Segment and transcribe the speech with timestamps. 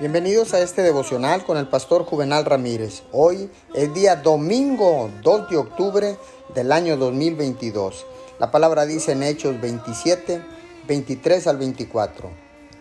[0.00, 3.02] Bienvenidos a este devocional con el pastor Juvenal Ramírez.
[3.12, 6.16] Hoy es día domingo 2 de octubre
[6.54, 8.06] del año 2022.
[8.38, 10.40] La palabra dice en Hechos 27,
[10.88, 12.30] 23 al 24.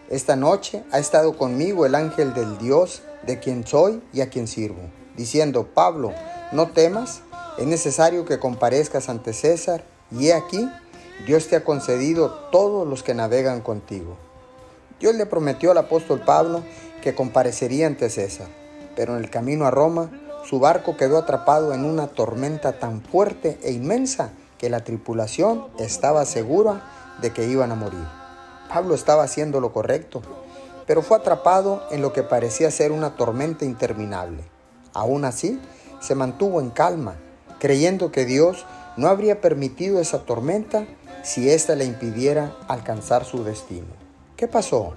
[0.10, 4.48] Esta noche ha estado conmigo el ángel del Dios de quien soy y a quien
[4.48, 4.80] sirvo,
[5.18, 6.14] diciendo, Pablo,
[6.54, 7.20] no temas,
[7.58, 10.70] es necesario que comparezcas ante César, y he aquí,
[11.28, 14.16] Dios te ha concedido todos los que navegan contigo.
[15.00, 16.64] Dios le prometió al apóstol Pablo
[17.02, 18.48] que comparecería ante César,
[18.96, 20.12] pero en el camino a Roma
[20.50, 26.26] su barco quedó atrapado en una tormenta tan fuerte e inmensa que la tripulación estaba
[26.26, 26.82] segura
[27.22, 28.06] de que iban a morir.
[28.68, 30.22] Pablo estaba haciendo lo correcto,
[30.86, 34.44] pero fue atrapado en lo que parecía ser una tormenta interminable.
[34.94, 35.60] Aún así,
[36.00, 37.16] se mantuvo en calma,
[37.60, 38.66] creyendo que Dios
[38.98, 40.86] no habría permitido esa tormenta
[41.24, 43.88] si ésta le impidiera alcanzar su destino.
[44.36, 44.94] ¿Qué pasó?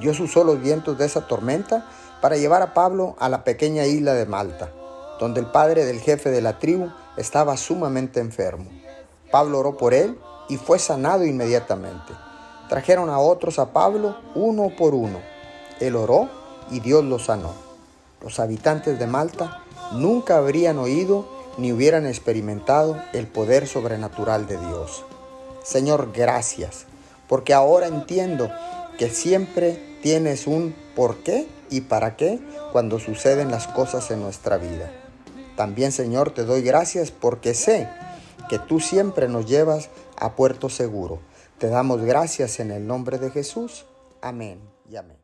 [0.00, 1.86] Dios usó los vientos de esa tormenta
[2.20, 4.70] para llevar a Pablo a la pequeña isla de Malta,
[5.18, 8.66] donde el padre del jefe de la tribu estaba sumamente enfermo.
[9.30, 12.12] Pablo oró por él y fue sanado inmediatamente.
[12.68, 15.20] Trajeron a otros a Pablo uno por uno.
[15.80, 16.28] Él oró
[16.70, 17.52] y Dios lo sanó.
[18.22, 21.26] Los habitantes de Malta nunca habrían oído
[21.58, 25.04] ni hubieran experimentado el poder sobrenatural de Dios.
[25.62, 26.86] Señor, gracias,
[27.28, 28.48] porque ahora entiendo
[28.98, 32.40] que siempre tienes un por qué y para qué
[32.72, 34.90] cuando suceden las cosas en nuestra vida.
[35.56, 37.88] También, Señor, te doy gracias porque sé
[38.48, 41.20] que tú siempre nos llevas a puerto seguro.
[41.58, 43.86] Te damos gracias en el nombre de Jesús.
[44.20, 45.21] Amén y amén.